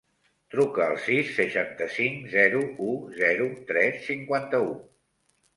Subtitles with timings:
[0.53, 4.77] Truca al sis, seixanta-cinc, zero, u, zero, tres, cinquanta-u.